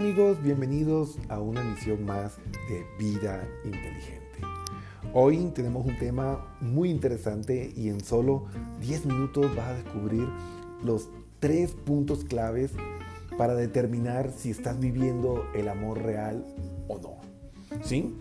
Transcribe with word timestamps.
amigos, 0.00 0.42
bienvenidos 0.42 1.18
a 1.28 1.40
una 1.40 1.62
misión 1.62 2.06
más 2.06 2.38
de 2.70 2.86
Vida 2.98 3.46
Inteligente. 3.66 4.40
Hoy 5.12 5.52
tenemos 5.54 5.84
un 5.84 5.98
tema 5.98 6.56
muy 6.62 6.88
interesante 6.88 7.70
y 7.76 7.90
en 7.90 8.02
solo 8.02 8.46
10 8.80 9.04
minutos 9.04 9.54
vas 9.54 9.68
a 9.68 9.74
descubrir 9.74 10.26
los 10.82 11.10
tres 11.38 11.72
puntos 11.72 12.24
claves 12.24 12.72
para 13.36 13.54
determinar 13.54 14.32
si 14.34 14.48
estás 14.48 14.80
viviendo 14.80 15.44
el 15.54 15.68
amor 15.68 16.00
real 16.00 16.46
o 16.88 16.98
no. 16.98 17.16
¿Sí? 17.82 18.16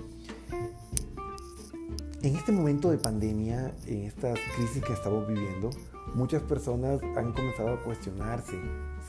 En 2.22 2.36
este 2.36 2.52
momento 2.52 2.92
de 2.92 2.98
pandemia, 2.98 3.74
en 3.88 4.04
esta 4.04 4.34
crisis 4.58 4.84
que 4.84 4.92
estamos 4.92 5.26
viviendo, 5.30 5.70
muchas 6.14 6.44
personas 6.44 7.02
han 7.16 7.32
comenzado 7.32 7.70
a 7.70 7.82
cuestionarse 7.84 8.58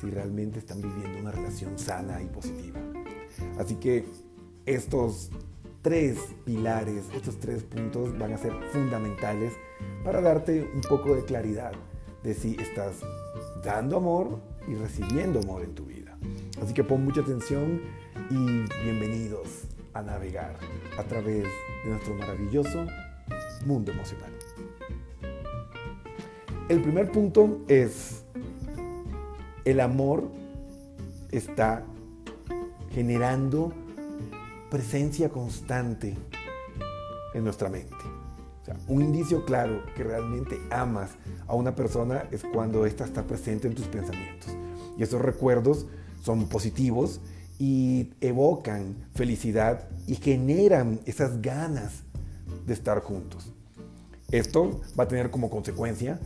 si 0.01 0.11
realmente 0.11 0.59
están 0.59 0.81
viviendo 0.81 1.19
una 1.19 1.31
relación 1.31 1.79
sana 1.79 2.23
y 2.23 2.27
positiva. 2.27 2.81
Así 3.59 3.77
que 3.77 4.05
estos 4.67 5.31
tres 5.83 6.19
pilares, 6.45 7.05
estos 7.15 7.39
tres 7.39 7.63
puntos 7.63 8.17
van 8.19 8.33
a 8.33 8.39
ser 8.39 8.53
fundamentales 8.73 9.53
para 10.05 10.21
darte 10.21 10.71
un 10.75 10.81
poco 10.83 11.15
de 11.15 11.25
claridad 11.25 11.73
de 12.23 12.35
si 12.35 12.57
estás 12.61 13.01
dando 13.65 13.97
amor 13.97 14.41
y 14.69 14.75
recibiendo 14.75 15.41
amor 15.41 15.63
en 15.63 15.75
tu 15.75 15.85
vida. 15.85 16.17
Así 16.63 16.75
que 16.75 16.85
pon 16.85 17.05
mucha 17.05 17.23
atención 17.23 17.81
y 18.31 18.85
bienvenidos 18.85 19.65
a 19.95 20.03
navegar 20.03 20.57
a 20.99 21.03
través 21.05 21.45
de 21.85 21.91
nuestro 21.91 22.15
maravilloso 22.15 22.87
mundo 23.67 23.93
emocional. 23.93 24.33
El 26.69 26.83
primer 26.83 27.11
punto 27.11 27.63
es 27.67 28.20
el 29.65 29.81
amor 29.81 30.31
está 31.31 31.85
generando 32.93 33.73
presencia 34.71 35.29
constante 35.29 36.17
en 37.35 37.45
nuestra 37.45 37.69
mente. 37.69 37.97
un 38.87 39.03
indicio 39.03 39.45
claro 39.45 39.83
que 39.97 40.05
realmente 40.05 40.61
amas 40.71 41.11
a 41.49 41.55
una 41.55 41.75
persona 41.75 42.25
es 42.31 42.45
cuando 42.53 42.87
ésta 42.87 43.05
está 43.05 43.25
presente 43.25 43.67
en 43.67 43.75
tus 43.75 43.87
pensamientos. 43.87 44.49
Y 44.97 45.03
esos 45.03 45.21
recuerdos 45.21 45.87
son 46.23 46.49
positivos 46.49 47.21
y 47.59 48.11
evocan 48.21 48.95
felicidad 49.15 49.89
y 50.07 50.15
generan 50.15 51.01
esas 51.05 51.43
ganas 51.43 52.03
de 52.65 52.73
estar 52.73 53.01
juntos. 53.01 53.53
Esto 54.31 54.81
va 54.99 55.05
a 55.05 55.09
tener 55.09 55.31
como 55.31 55.51
consecuencia 55.51 56.21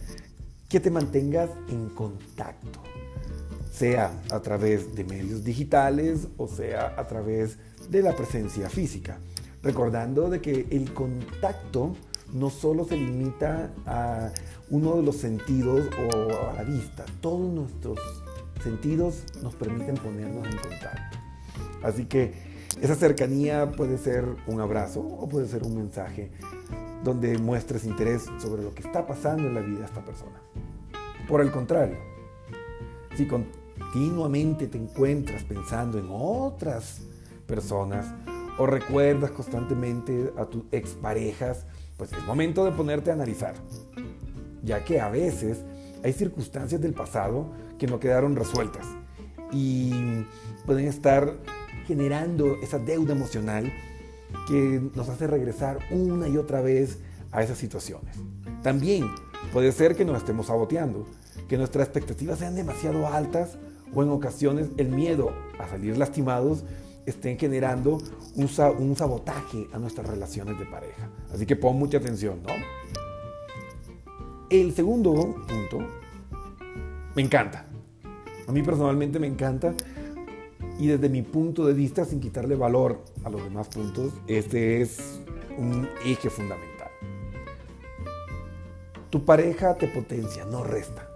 que 0.69 0.81
te 0.81 0.91
mantengas 0.91 1.49
en 1.69 1.89
contacto 1.91 2.83
sea 3.75 4.23
a 4.31 4.41
través 4.41 4.95
de 4.95 5.03
medios 5.05 5.43
digitales 5.43 6.29
o 6.37 6.47
sea 6.47 6.95
a 6.97 7.07
través 7.09 7.59
de 7.89 8.03
la 8.03 8.15
presencia 8.15 8.71
física. 8.71 9.19
Recordando 9.63 10.29
de 10.29 10.41
que 10.41 10.67
el 10.71 10.93
contacto 10.93 11.97
no 12.33 12.51
solo 12.51 12.85
se 12.85 12.97
limita 12.97 13.73
a 13.87 14.31
uno 14.71 14.97
de 14.97 15.03
los 15.03 15.17
sentidos 15.17 15.89
o 15.99 16.51
a 16.51 16.55
la 16.55 16.63
vista, 16.63 17.05
todos 17.21 17.53
nuestros 17.53 17.99
sentidos 18.63 19.25
nos 19.43 19.55
permiten 19.55 19.97
ponernos 19.97 20.47
en 20.47 20.57
contacto. 20.57 21.19
Así 21.83 22.05
que 22.05 22.33
esa 22.81 22.95
cercanía 22.95 23.73
puede 23.73 23.99
ser 23.99 24.25
un 24.47 24.61
abrazo 24.61 25.01
o 25.01 25.29
puede 25.29 25.49
ser 25.49 25.63
un 25.63 25.77
mensaje 25.77 26.31
donde 27.03 27.39
muestres 27.39 27.85
interés 27.85 28.25
sobre 28.39 28.63
lo 28.63 28.75
que 28.75 28.83
está 28.83 29.07
pasando 29.07 29.49
en 29.49 29.55
la 29.55 29.61
vida 29.61 29.81
de 29.81 29.85
esta 29.87 30.05
persona. 30.05 30.41
Por 31.29 31.41
el 31.41 31.51
contrario, 31.51 31.97
si 33.17 33.27
con 33.27 33.64
continuamente 33.79 34.67
te 34.67 34.79
encuentras 34.79 35.45
pensando 35.45 35.99
en 35.99 36.07
otras 36.11 37.03
personas 37.47 38.07
o 38.59 38.67
recuerdas 38.67 39.31
constantemente 39.31 40.33
a 40.37 40.47
tus 40.47 40.65
exparejas, 40.73 41.67
pues 41.97 42.13
es 42.13 42.25
momento 42.25 42.65
de 42.65 42.73
ponerte 42.73 43.11
a 43.11 43.15
analizar, 43.15 43.55
ya 44.63 44.85
que 44.85 45.01
a 45.01 45.09
veces 45.09 45.65
hay 46.03 46.13
circunstancias 46.13 46.81
del 46.81 46.93
pasado 46.93 47.47
que 47.79 47.87
no 47.87 48.01
quedaron 48.01 48.37
resueltas 48.37 48.87
y 49.53 49.93
pueden 50.67 50.87
estar 50.87 51.37
generando 51.87 52.57
esa 52.63 52.79
deuda 52.79 53.13
emocional 53.13 53.73
que 54.49 54.83
nos 54.95 55.09
hace 55.09 55.27
regresar 55.27 55.79
una 55.91 56.29
y 56.29 56.37
otra 56.37 56.61
vez 56.61 56.99
a 57.31 57.43
esas 57.43 57.59
situaciones. 57.59 58.17
También 58.63 59.09
puede 59.53 59.71
ser 59.73 59.95
que 59.95 60.05
nos 60.05 60.19
estemos 60.19 60.47
saboteando, 60.47 61.07
que 61.49 61.59
nuestras 61.59 61.87
expectativas 61.87 62.39
sean 62.39 62.55
demasiado 62.55 63.07
altas 63.07 63.59
o 63.95 64.03
en 64.03 64.11
ocasiones 64.11 64.69
el 64.77 64.89
miedo 64.89 65.33
a 65.59 65.69
salir 65.69 65.97
lastimados 65.97 66.65
estén 67.07 67.39
generando 67.39 67.99
un, 68.37 68.49
un 68.79 68.97
sabotaje 68.97 69.69
a 69.73 69.79
nuestras 69.79 70.09
relaciones 70.09 70.59
de 70.59 70.67
pareja. 70.67 71.11
Así 71.33 71.47
que 71.47 71.57
pon 71.57 71.79
mucha 71.79 71.99
atención, 71.99 72.43
¿no? 72.43 72.53
El 74.51 74.75
segundo 74.75 75.13
punto 75.47 75.79
me 77.15 77.23
encanta. 77.23 77.67
A 78.47 78.53
mí 78.53 78.63
personalmente 78.63 79.19
me 79.19 79.27
encanta 79.27 79.75
y 80.79 80.89
desde 80.89 81.09
mi 81.09 81.23
punto 81.23 81.67
de 81.67 81.73
vista, 81.73 82.05
sin 82.05 82.21
quitarle 82.21 82.57
valor 82.57 83.03
a 83.23 83.31
los 83.31 83.43
demás 83.43 83.69
puntos, 83.69 84.13
este 84.27 84.83
es 84.83 85.21
un 85.57 85.89
eje 86.05 86.29
fundamental. 86.31 86.91
Tu 89.11 89.25
pareja 89.25 89.75
te 89.77 89.87
potencia, 89.87 90.45
no 90.45 90.65
resta. 90.65 91.14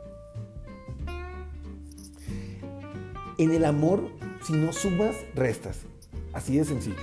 En 3.38 3.52
el 3.52 3.64
amor, 3.64 4.02
si 4.42 4.52
no 4.52 4.72
sumas, 4.72 5.14
restas. 5.36 5.82
Así 6.32 6.58
de 6.58 6.64
sencillo. 6.64 6.96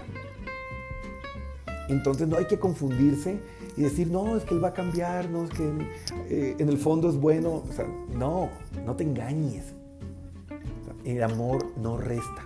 Entonces 1.88 2.28
no 2.28 2.36
hay 2.36 2.46
que 2.46 2.60
confundirse 2.60 3.40
y 3.78 3.84
decir, 3.84 4.12
no, 4.12 4.36
es 4.36 4.44
que 4.44 4.54
él 4.54 4.62
va 4.62 4.70
a 4.70 4.74
cambiar, 4.74 5.30
no, 5.30 5.46
es 5.46 5.50
que 5.52 5.64
eh, 6.30 6.56
en 6.60 6.68
el 6.68 6.78
fondo 6.78 7.08
es 7.08 7.16
bueno. 7.16 7.64
No, 8.14 8.50
no 8.86 8.96
te 8.98 9.06
engañes. 9.06 9.74
el 11.06 11.24
amor 11.24 11.72
no 11.78 11.98
resta. 11.98 12.44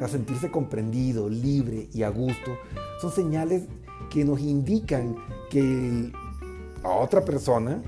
O 0.00 0.08
sentirse 0.08 0.50
comprendido, 0.50 1.28
libre 1.28 1.90
y 1.92 2.04
a 2.04 2.08
gusto 2.08 2.56
son 2.98 3.12
señales 3.12 3.64
que 4.08 4.24
nos 4.24 4.40
indican 4.40 5.16
que 5.50 6.12
la 6.82 6.90
otra 6.90 7.26
persona 7.26 7.82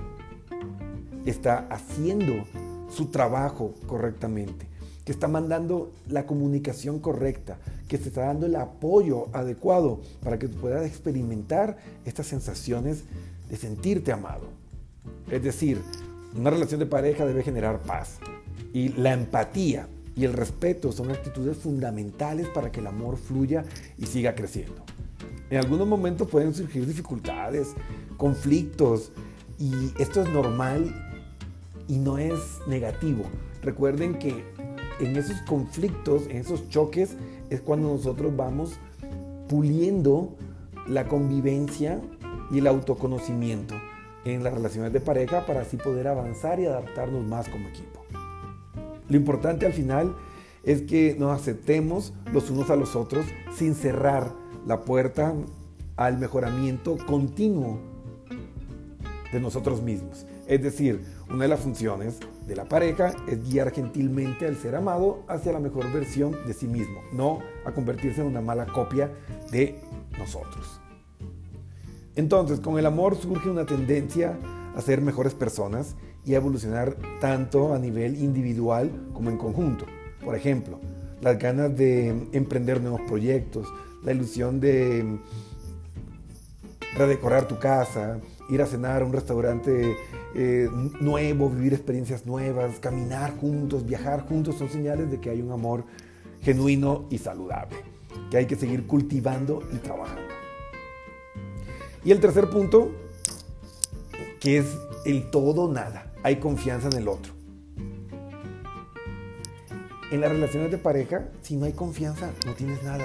está 1.24 1.66
haciendo 1.70 2.44
su 2.90 3.06
trabajo 3.06 3.72
correctamente 3.86 4.69
que 5.10 5.14
está 5.14 5.26
mandando 5.26 5.90
la 6.06 6.24
comunicación 6.24 7.00
correcta, 7.00 7.58
que 7.88 7.98
te 7.98 8.10
está 8.10 8.26
dando 8.26 8.46
el 8.46 8.54
apoyo 8.54 9.26
adecuado 9.32 10.00
para 10.22 10.38
que 10.38 10.46
puedas 10.46 10.86
experimentar 10.86 11.78
estas 12.04 12.28
sensaciones 12.28 13.02
de 13.48 13.56
sentirte 13.56 14.12
amado. 14.12 14.46
Es 15.28 15.42
decir, 15.42 15.82
una 16.36 16.50
relación 16.50 16.78
de 16.78 16.86
pareja 16.86 17.26
debe 17.26 17.42
generar 17.42 17.80
paz 17.80 18.18
y 18.72 18.90
la 18.90 19.12
empatía 19.12 19.88
y 20.14 20.26
el 20.26 20.32
respeto 20.32 20.92
son 20.92 21.10
actitudes 21.10 21.56
fundamentales 21.56 22.46
para 22.46 22.70
que 22.70 22.78
el 22.78 22.86
amor 22.86 23.16
fluya 23.16 23.64
y 23.98 24.06
siga 24.06 24.36
creciendo. 24.36 24.84
En 25.50 25.58
algunos 25.58 25.88
momentos 25.88 26.28
pueden 26.28 26.54
surgir 26.54 26.86
dificultades, 26.86 27.74
conflictos 28.16 29.10
y 29.58 29.72
esto 29.98 30.22
es 30.22 30.28
normal 30.28 30.94
y 31.88 31.96
no 31.96 32.16
es 32.16 32.38
negativo. 32.68 33.24
Recuerden 33.60 34.16
que 34.16 34.44
en 35.00 35.16
esos 35.16 35.40
conflictos, 35.42 36.26
en 36.28 36.38
esos 36.38 36.68
choques, 36.68 37.16
es 37.48 37.60
cuando 37.60 37.88
nosotros 37.88 38.34
vamos 38.36 38.78
puliendo 39.48 40.36
la 40.86 41.08
convivencia 41.08 42.00
y 42.50 42.58
el 42.58 42.66
autoconocimiento 42.66 43.74
en 44.24 44.44
las 44.44 44.52
relaciones 44.52 44.92
de 44.92 45.00
pareja 45.00 45.46
para 45.46 45.62
así 45.62 45.76
poder 45.76 46.08
avanzar 46.08 46.60
y 46.60 46.66
adaptarnos 46.66 47.24
más 47.24 47.48
como 47.48 47.68
equipo. 47.68 48.04
Lo 49.08 49.16
importante 49.16 49.66
al 49.66 49.72
final 49.72 50.14
es 50.62 50.82
que 50.82 51.16
nos 51.18 51.38
aceptemos 51.38 52.12
los 52.32 52.50
unos 52.50 52.70
a 52.70 52.76
los 52.76 52.96
otros 52.96 53.24
sin 53.54 53.74
cerrar 53.74 54.32
la 54.66 54.82
puerta 54.82 55.34
al 55.96 56.18
mejoramiento 56.18 56.96
continuo 57.06 57.78
de 59.32 59.40
nosotros 59.40 59.82
mismos. 59.82 60.26
Es 60.46 60.62
decir, 60.62 61.04
una 61.28 61.44
de 61.44 61.48
las 61.48 61.60
funciones 61.60 62.18
de 62.50 62.56
la 62.56 62.64
pareja 62.64 63.14
es 63.28 63.48
guiar 63.48 63.70
gentilmente 63.70 64.44
al 64.44 64.56
ser 64.56 64.74
amado 64.74 65.22
hacia 65.28 65.52
la 65.52 65.60
mejor 65.60 65.92
versión 65.92 66.36
de 66.48 66.52
sí 66.52 66.66
mismo, 66.66 67.00
no 67.12 67.38
a 67.64 67.70
convertirse 67.70 68.22
en 68.22 68.26
una 68.26 68.40
mala 68.40 68.66
copia 68.66 69.08
de 69.52 69.80
nosotros. 70.18 70.80
Entonces, 72.16 72.58
con 72.58 72.76
el 72.76 72.86
amor 72.86 73.14
surge 73.14 73.48
una 73.48 73.66
tendencia 73.66 74.36
a 74.74 74.80
ser 74.80 75.00
mejores 75.00 75.32
personas 75.32 75.94
y 76.26 76.34
a 76.34 76.38
evolucionar 76.38 76.96
tanto 77.20 77.72
a 77.72 77.78
nivel 77.78 78.20
individual 78.20 78.90
como 79.12 79.30
en 79.30 79.38
conjunto. 79.38 79.86
Por 80.24 80.34
ejemplo, 80.34 80.80
las 81.20 81.38
ganas 81.38 81.76
de 81.76 82.08
emprender 82.32 82.80
nuevos 82.80 83.02
proyectos, 83.02 83.68
la 84.02 84.10
ilusión 84.10 84.58
de 84.58 85.20
redecorar 86.96 87.46
tu 87.46 87.60
casa, 87.60 88.18
ir 88.50 88.62
a 88.62 88.66
cenar 88.66 89.02
a 89.02 89.04
un 89.04 89.12
restaurante 89.12 89.96
eh, 90.34 90.68
nuevo, 91.00 91.48
vivir 91.48 91.72
experiencias 91.72 92.26
nuevas, 92.26 92.80
caminar 92.80 93.36
juntos, 93.36 93.86
viajar 93.86 94.26
juntos, 94.26 94.56
son 94.56 94.68
señales 94.68 95.10
de 95.10 95.20
que 95.20 95.30
hay 95.30 95.40
un 95.40 95.52
amor 95.52 95.84
genuino 96.42 97.06
y 97.10 97.18
saludable, 97.18 97.76
que 98.30 98.38
hay 98.38 98.46
que 98.46 98.56
seguir 98.56 98.86
cultivando 98.86 99.62
y 99.72 99.76
trabajando. 99.76 100.22
Y 102.04 102.12
el 102.12 102.20
tercer 102.20 102.48
punto, 102.48 102.90
que 104.40 104.58
es 104.58 104.66
el 105.04 105.30
todo 105.30 105.72
nada, 105.72 106.12
hay 106.22 106.36
confianza 106.36 106.88
en 106.88 106.96
el 106.96 107.08
otro. 107.08 107.34
En 110.10 110.20
las 110.20 110.30
relaciones 110.32 110.72
de 110.72 110.78
pareja, 110.78 111.28
si 111.42 111.56
no 111.56 111.66
hay 111.66 111.72
confianza, 111.72 112.32
no 112.46 112.54
tienes 112.54 112.82
nada. 112.82 113.04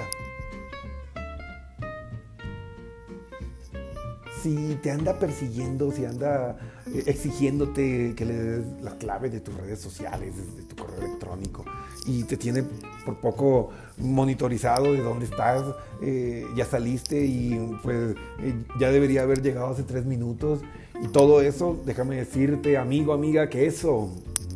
Si 4.46 4.78
te 4.80 4.92
anda 4.92 5.18
persiguiendo, 5.18 5.90
si 5.90 6.04
anda 6.04 6.56
eh, 6.86 7.02
exigiéndote 7.06 8.14
que 8.14 8.24
le 8.24 8.34
des 8.34 8.64
las 8.80 8.94
claves 8.94 9.32
de 9.32 9.40
tus 9.40 9.52
redes 9.56 9.80
sociales, 9.80 10.34
de 10.56 10.62
tu 10.62 10.76
correo 10.76 11.04
electrónico, 11.04 11.64
y 12.06 12.22
te 12.22 12.36
tiene 12.36 12.62
por 13.04 13.16
poco 13.16 13.70
monitorizado 13.98 14.92
de 14.92 15.02
dónde 15.02 15.24
estás, 15.24 15.64
eh, 16.00 16.46
ya 16.54 16.64
saliste 16.64 17.24
y 17.24 17.58
pues 17.82 18.14
eh, 18.38 18.54
ya 18.78 18.92
debería 18.92 19.22
haber 19.22 19.42
llegado 19.42 19.66
hace 19.66 19.82
tres 19.82 20.04
minutos, 20.04 20.60
y 21.02 21.08
todo 21.08 21.40
eso, 21.40 21.76
déjame 21.84 22.14
decirte, 22.14 22.78
amigo, 22.78 23.12
amiga, 23.12 23.48
que 23.48 23.66
eso 23.66 24.12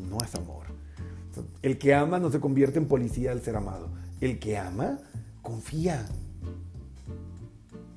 no 0.08 0.18
es 0.24 0.32
amor. 0.36 0.66
El 1.62 1.78
que 1.78 1.94
ama 1.94 2.20
no 2.20 2.30
se 2.30 2.38
convierte 2.38 2.78
en 2.78 2.86
policía 2.86 3.32
al 3.32 3.42
ser 3.42 3.56
amado. 3.56 3.88
El 4.20 4.38
que 4.38 4.56
ama, 4.56 4.98
confía. 5.42 6.06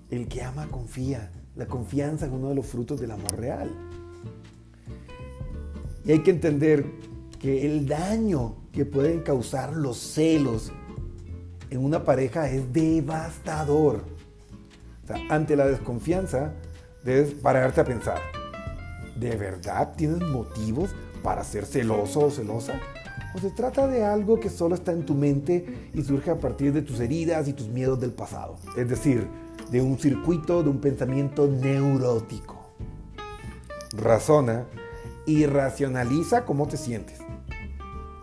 El 0.09 0.27
que 0.27 0.41
ama, 0.41 0.67
confía. 0.69 1.29
La 1.55 1.67
confianza 1.67 2.25
es 2.25 2.31
uno 2.31 2.49
de 2.49 2.55
los 2.55 2.65
frutos 2.65 2.99
del 2.99 3.11
amor 3.11 3.37
real. 3.37 3.69
Y 6.05 6.11
hay 6.11 6.19
que 6.19 6.31
entender 6.31 6.85
que 7.39 7.65
el 7.65 7.87
daño 7.87 8.55
que 8.71 8.85
pueden 8.85 9.21
causar 9.21 9.73
los 9.73 9.97
celos 9.97 10.71
en 11.69 11.83
una 11.83 12.03
pareja 12.03 12.49
es 12.49 12.73
devastador. 12.73 14.03
ante 15.29 15.55
la 15.55 15.67
desconfianza, 15.67 16.53
debes 17.03 17.33
pararte 17.33 17.81
a 17.81 17.85
pensar, 17.85 18.19
¿de 19.19 19.35
verdad 19.35 19.93
tienes 19.95 20.21
motivos 20.21 20.91
para 21.21 21.43
ser 21.43 21.65
celoso 21.65 22.21
o 22.21 22.31
celosa? 22.31 22.79
¿O 23.35 23.39
se 23.39 23.49
trata 23.49 23.87
de 23.87 24.03
algo 24.03 24.39
que 24.39 24.49
solo 24.49 24.75
está 24.75 24.91
en 24.91 25.05
tu 25.05 25.13
mente 25.13 25.89
y 25.93 26.03
surge 26.03 26.31
a 26.31 26.39
partir 26.39 26.71
de 26.71 26.81
tus 26.81 26.99
heridas 26.99 27.47
y 27.47 27.53
tus 27.53 27.67
miedos 27.67 27.99
del 27.99 28.11
pasado? 28.11 28.55
Es 28.77 28.87
decir, 28.87 29.27
de 29.73 29.81
un 29.81 29.97
circuito 29.97 30.61
de 30.61 30.69
un 30.69 30.79
pensamiento 30.79 31.47
neurótico. 31.47 32.69
Razona 33.97 34.67
y 35.25 35.47
racionaliza 35.47 36.45
cómo 36.45 36.67
te 36.67 36.77
sientes. 36.77 37.17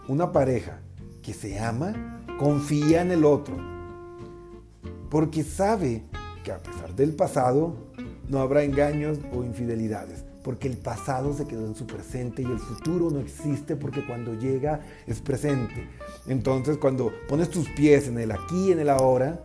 Una 0.06 0.30
pareja 0.30 0.78
que 1.24 1.34
se 1.34 1.58
ama 1.58 2.22
confía 2.38 3.02
en 3.02 3.10
el 3.10 3.24
otro 3.24 3.56
porque 5.10 5.42
sabe 5.42 6.04
que 6.44 6.52
a 6.52 6.62
pesar 6.62 6.94
del 6.94 7.16
pasado 7.16 7.74
no 8.28 8.38
habrá 8.38 8.62
engaños 8.62 9.18
o 9.34 9.42
infidelidades, 9.42 10.24
porque 10.44 10.68
el 10.68 10.76
pasado 10.76 11.34
se 11.34 11.48
quedó 11.48 11.66
en 11.66 11.74
su 11.74 11.84
presente 11.84 12.42
y 12.42 12.46
el 12.46 12.60
futuro 12.60 13.10
no 13.10 13.18
existe 13.18 13.74
porque 13.74 14.06
cuando 14.06 14.34
llega 14.34 14.82
es 15.08 15.20
presente. 15.20 15.88
Entonces 16.28 16.78
cuando 16.78 17.10
pones 17.28 17.50
tus 17.50 17.68
pies 17.70 18.06
en 18.06 18.20
el 18.20 18.30
aquí 18.30 18.70
en 18.70 18.78
el 18.78 18.88
ahora, 18.88 19.40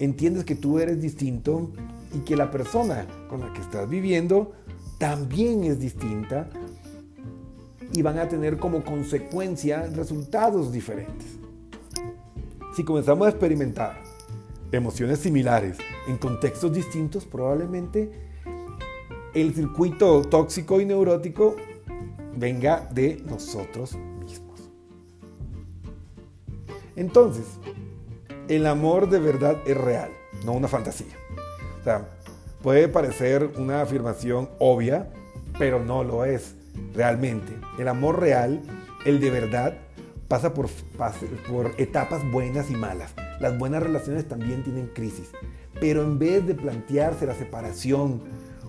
entiendes 0.00 0.44
que 0.44 0.56
tú 0.56 0.80
eres 0.80 1.00
distinto 1.00 1.70
y 2.12 2.20
que 2.20 2.34
la 2.34 2.50
persona 2.50 3.06
con 3.28 3.40
la 3.40 3.52
que 3.52 3.60
estás 3.60 3.88
viviendo 3.88 4.52
también 4.98 5.62
es 5.64 5.78
distinta 5.78 6.48
y 7.92 8.02
van 8.02 8.18
a 8.18 8.28
tener 8.28 8.58
como 8.58 8.82
consecuencia 8.82 9.86
resultados 9.94 10.72
diferentes. 10.72 11.38
Si 12.74 12.84
comenzamos 12.84 13.26
a 13.26 13.30
experimentar 13.30 14.00
emociones 14.72 15.18
similares 15.18 15.76
en 16.08 16.16
contextos 16.16 16.72
distintos, 16.72 17.26
probablemente 17.26 18.10
el 19.34 19.54
circuito 19.54 20.22
tóxico 20.22 20.80
y 20.80 20.86
neurótico 20.86 21.56
venga 22.36 22.88
de 22.92 23.22
nosotros 23.26 23.96
mismos. 24.20 24.60
Entonces, 26.96 27.44
el 28.50 28.66
amor 28.66 29.08
de 29.08 29.20
verdad 29.20 29.58
es 29.64 29.76
real, 29.76 30.10
no 30.44 30.52
una 30.52 30.66
fantasía. 30.66 31.14
O 31.80 31.84
sea, 31.84 32.08
puede 32.62 32.88
parecer 32.88 33.52
una 33.56 33.80
afirmación 33.80 34.50
obvia, 34.58 35.08
pero 35.56 35.78
no 35.78 36.02
lo 36.02 36.24
es 36.24 36.56
realmente. 36.92 37.52
El 37.78 37.86
amor 37.86 38.18
real, 38.18 38.60
el 39.06 39.20
de 39.20 39.30
verdad, 39.30 39.78
pasa 40.26 40.52
por, 40.52 40.68
por 41.48 41.70
etapas 41.78 42.28
buenas 42.32 42.70
y 42.70 42.74
malas. 42.74 43.14
Las 43.38 43.56
buenas 43.56 43.84
relaciones 43.84 44.26
también 44.26 44.64
tienen 44.64 44.88
crisis. 44.88 45.30
Pero 45.80 46.02
en 46.02 46.18
vez 46.18 46.44
de 46.44 46.56
plantearse 46.56 47.26
la 47.26 47.34
separación 47.34 48.20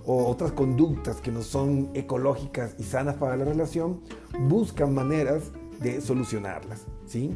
o 0.05 0.27
otras 0.27 0.51
conductas 0.51 1.21
que 1.21 1.31
no 1.31 1.41
son 1.41 1.89
ecológicas 1.95 2.75
y 2.77 2.83
sanas 2.83 3.15
para 3.15 3.35
la 3.35 3.45
relación, 3.45 4.01
buscan 4.39 4.93
maneras 4.93 5.45
de 5.79 6.01
solucionarlas. 6.01 6.85
¿sí? 7.07 7.35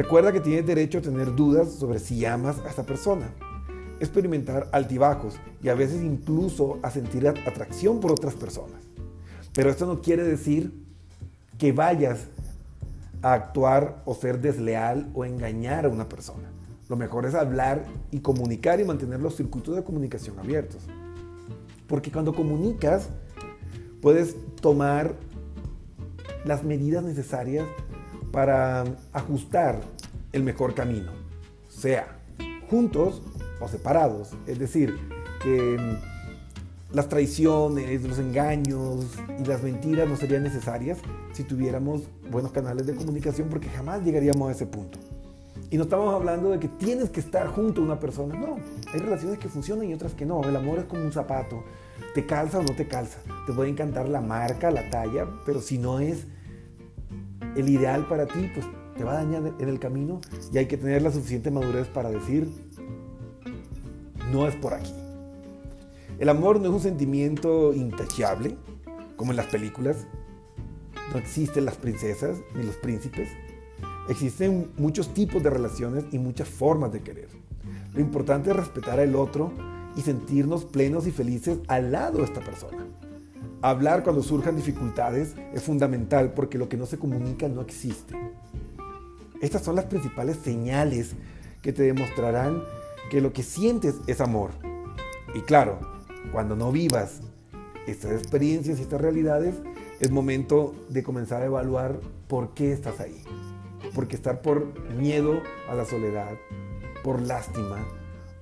Recuerda 0.00 0.32
que 0.32 0.40
tienes 0.40 0.64
derecho 0.64 0.96
a 0.96 1.02
tener 1.02 1.36
dudas 1.36 1.72
sobre 1.72 1.98
si 1.98 2.24
amas 2.24 2.58
a 2.60 2.70
esta 2.70 2.84
persona, 2.84 3.34
experimentar 4.00 4.66
altibajos 4.72 5.34
y 5.62 5.68
a 5.68 5.74
veces 5.74 6.02
incluso 6.02 6.78
a 6.82 6.90
sentir 6.90 7.28
atracción 7.28 8.00
por 8.00 8.12
otras 8.12 8.34
personas. 8.34 8.80
Pero 9.52 9.68
esto 9.68 9.84
no 9.84 10.00
quiere 10.00 10.22
decir 10.22 10.72
que 11.58 11.72
vayas 11.72 12.28
a 13.20 13.34
actuar 13.34 14.00
o 14.06 14.14
ser 14.14 14.40
desleal 14.40 15.10
o 15.12 15.26
engañar 15.26 15.84
a 15.84 15.90
una 15.90 16.08
persona. 16.08 16.48
Lo 16.88 16.96
mejor 16.96 17.26
es 17.26 17.34
hablar 17.34 17.84
y 18.10 18.20
comunicar 18.20 18.80
y 18.80 18.84
mantener 18.84 19.20
los 19.20 19.36
circuitos 19.36 19.76
de 19.76 19.84
comunicación 19.84 20.38
abiertos. 20.38 20.82
Porque 21.86 22.10
cuando 22.10 22.34
comunicas, 22.34 23.10
puedes 24.00 24.34
tomar 24.62 25.14
las 26.46 26.64
medidas 26.64 27.04
necesarias 27.04 27.66
para 28.30 28.84
ajustar 29.12 29.80
el 30.32 30.42
mejor 30.42 30.74
camino, 30.74 31.12
sea 31.68 32.18
juntos 32.68 33.22
o 33.60 33.68
separados. 33.68 34.30
Es 34.46 34.58
decir, 34.58 34.96
que 35.42 35.76
mm, 35.78 36.94
las 36.94 37.08
traiciones, 37.08 38.02
los 38.02 38.18
engaños 38.18 39.06
y 39.38 39.44
las 39.44 39.62
mentiras 39.62 40.08
no 40.08 40.16
serían 40.16 40.42
necesarias 40.42 40.98
si 41.32 41.44
tuviéramos 41.44 42.02
buenos 42.30 42.52
canales 42.52 42.86
de 42.86 42.94
comunicación 42.94 43.48
porque 43.48 43.68
jamás 43.68 44.02
llegaríamos 44.02 44.48
a 44.48 44.52
ese 44.52 44.66
punto. 44.66 44.98
Y 45.72 45.76
no 45.76 45.84
estamos 45.84 46.12
hablando 46.12 46.50
de 46.50 46.58
que 46.58 46.66
tienes 46.66 47.10
que 47.10 47.20
estar 47.20 47.46
junto 47.46 47.80
a 47.80 47.84
una 47.84 48.00
persona. 48.00 48.34
No, 48.34 48.56
hay 48.92 48.98
relaciones 48.98 49.38
que 49.38 49.48
funcionan 49.48 49.88
y 49.88 49.94
otras 49.94 50.14
que 50.14 50.26
no. 50.26 50.42
El 50.42 50.56
amor 50.56 50.80
es 50.80 50.84
como 50.86 51.04
un 51.04 51.12
zapato. 51.12 51.62
Te 52.12 52.26
calza 52.26 52.58
o 52.58 52.62
no 52.62 52.74
te 52.74 52.88
calza. 52.88 53.18
Te 53.46 53.52
puede 53.52 53.70
encantar 53.70 54.08
la 54.08 54.20
marca, 54.20 54.72
la 54.72 54.90
talla, 54.90 55.28
pero 55.46 55.60
si 55.60 55.78
no 55.78 56.00
es 56.00 56.26
el 57.56 57.68
ideal 57.68 58.06
para 58.06 58.26
ti, 58.26 58.50
pues 58.54 58.66
te 58.96 59.04
va 59.04 59.12
a 59.12 59.24
dañar 59.24 59.54
en 59.58 59.68
el 59.68 59.78
camino 59.78 60.20
y 60.52 60.58
hay 60.58 60.66
que 60.66 60.76
tener 60.76 61.02
la 61.02 61.10
suficiente 61.10 61.50
madurez 61.50 61.88
para 61.88 62.10
decir, 62.10 62.48
no 64.30 64.46
es 64.46 64.54
por 64.56 64.74
aquí. 64.74 64.92
El 66.18 66.28
amor 66.28 66.60
no 66.60 66.66
es 66.66 66.72
un 66.74 66.80
sentimiento 66.80 67.72
intachable, 67.72 68.56
como 69.16 69.32
en 69.32 69.36
las 69.36 69.46
películas. 69.46 70.06
No 71.12 71.18
existen 71.18 71.64
las 71.64 71.76
princesas 71.76 72.38
ni 72.54 72.62
los 72.62 72.76
príncipes. 72.76 73.30
Existen 74.08 74.70
muchos 74.76 75.14
tipos 75.14 75.42
de 75.42 75.50
relaciones 75.50 76.04
y 76.12 76.18
muchas 76.18 76.48
formas 76.48 76.92
de 76.92 77.00
querer. 77.00 77.28
Lo 77.94 78.00
importante 78.00 78.50
es 78.50 78.56
respetar 78.56 79.00
al 79.00 79.16
otro 79.16 79.52
y 79.96 80.02
sentirnos 80.02 80.64
plenos 80.64 81.06
y 81.06 81.10
felices 81.10 81.58
al 81.68 81.92
lado 81.92 82.18
de 82.18 82.24
esta 82.24 82.40
persona. 82.40 82.86
Hablar 83.62 84.02
cuando 84.02 84.22
surjan 84.22 84.56
dificultades 84.56 85.34
es 85.52 85.62
fundamental 85.62 86.32
porque 86.32 86.56
lo 86.56 86.70
que 86.70 86.78
no 86.78 86.86
se 86.86 86.98
comunica 86.98 87.46
no 87.46 87.60
existe. 87.60 88.14
Estas 89.42 89.62
son 89.62 89.76
las 89.76 89.84
principales 89.84 90.38
señales 90.42 91.10
que 91.60 91.74
te 91.74 91.82
demostrarán 91.82 92.62
que 93.10 93.20
lo 93.20 93.34
que 93.34 93.42
sientes 93.42 93.96
es 94.06 94.22
amor. 94.22 94.52
Y 95.34 95.40
claro, 95.42 95.78
cuando 96.32 96.56
no 96.56 96.72
vivas 96.72 97.20
estas 97.86 98.12
experiencias 98.12 98.78
y 98.78 98.82
estas 98.82 99.00
realidades, 99.00 99.56
es 100.00 100.10
momento 100.10 100.74
de 100.88 101.02
comenzar 101.02 101.42
a 101.42 101.46
evaluar 101.46 102.00
por 102.28 102.54
qué 102.54 102.72
estás 102.72 102.98
ahí. 102.98 103.22
Porque 103.94 104.16
estar 104.16 104.40
por 104.40 104.90
miedo 104.94 105.34
a 105.68 105.74
la 105.74 105.84
soledad, 105.84 106.32
por 107.04 107.20
lástima 107.20 107.86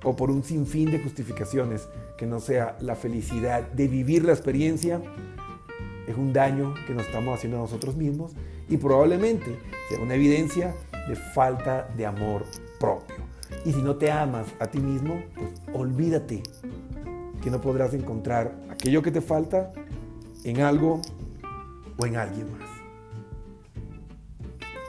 o 0.05 0.17
por 0.17 0.31
un 0.31 0.45
sinfín 0.45 0.90
de 0.90 1.00
justificaciones 1.00 1.88
que 2.17 2.26
no 2.26 2.40
sea 2.40 2.76
la 2.81 2.95
felicidad 2.95 3.62
de 3.73 3.88
vivir 3.88 4.25
la 4.25 4.33
experiencia, 4.33 5.00
es 6.07 6.17
un 6.17 6.33
daño 6.33 6.75
que 6.87 6.95
nos 6.95 7.07
estamos 7.07 7.37
haciendo 7.37 7.59
a 7.59 7.62
nosotros 7.62 7.97
mismos 7.97 8.33
y 8.69 8.76
probablemente 8.76 9.59
sea 9.88 10.00
una 10.00 10.14
evidencia 10.14 10.75
de 11.09 11.17
falta 11.17 11.88
de 11.97 12.07
amor 12.07 12.45
propio. 12.78 13.17
Y 13.64 13.73
si 13.73 13.83
no 13.83 13.97
te 13.97 14.11
amas 14.11 14.47
a 14.61 14.67
ti 14.67 14.78
mismo, 14.78 15.23
pues 15.35 15.52
olvídate 15.75 16.43
que 17.43 17.50
no 17.50 17.61
podrás 17.61 17.95
encontrar 17.95 18.55
aquello 18.71 19.02
que 19.02 19.11
te 19.11 19.21
falta 19.21 19.73
en 20.45 20.61
algo 20.61 21.00
o 21.99 22.07
en 22.07 22.17
alguien 22.17 22.50
más. 22.52 22.69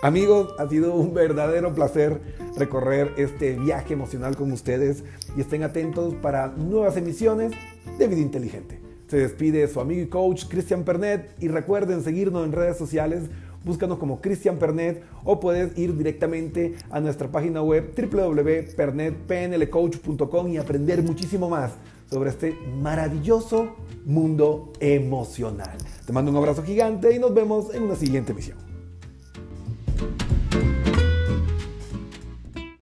Amigos, 0.02 0.54
ha 0.58 0.68
sido 0.68 0.96
un 0.96 1.14
verdadero 1.14 1.74
placer 1.74 2.22
recorrer 2.60 3.14
este 3.18 3.56
viaje 3.56 3.94
emocional 3.94 4.36
con 4.36 4.52
ustedes 4.52 5.04
y 5.36 5.42
estén 5.42 5.64
atentos 5.64 6.14
para 6.16 6.50
nuevas 6.50 6.98
emisiones 6.98 7.54
de 7.98 8.08
Vida 8.08 8.22
Inteligente. 8.22 8.80
Se 9.08 9.18
despide 9.18 9.68
su 9.68 9.80
amigo 9.80 10.04
y 10.04 10.08
coach 10.08 10.46
Cristian 10.48 10.84
Pernet 10.84 11.32
y 11.40 11.48
recuerden 11.48 12.04
seguirnos 12.04 12.46
en 12.46 12.52
redes 12.52 12.78
sociales, 12.78 13.24
búscanos 13.66 13.98
como 13.98 14.22
Cristian 14.22 14.60
Pernet 14.60 15.02
o 15.24 15.40
puedes 15.40 15.76
ir 15.78 15.98
directamente 15.98 16.76
a 16.92 17.00
nuestra 17.00 17.32
página 17.32 17.64
web 17.64 17.92
www.pernetpnlcoach.com 17.98 20.50
y 20.50 20.58
aprender 20.58 21.02
muchísimo 21.02 21.50
más 21.50 21.72
sobre 22.12 22.30
este 22.30 22.56
maravilloso 22.82 23.76
mundo 24.06 24.72
emocional. 24.80 25.76
Te 26.06 26.14
mando 26.14 26.30
un 26.30 26.38
abrazo 26.38 26.62
gigante 26.64 27.16
y 27.16 27.20
nos 27.20 27.34
vemos 27.34 27.74
en 27.74 27.82
una 27.84 27.96
siguiente 27.96 28.34
emisión. 28.34 28.69